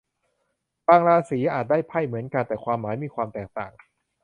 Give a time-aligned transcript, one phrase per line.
[0.87, 3.71] บางราศีอาจได้ไพ่เหมือนกัน แต่ความหมายมีความแตกต่าง